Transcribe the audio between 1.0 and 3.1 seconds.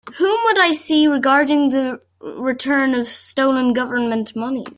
regarding the return of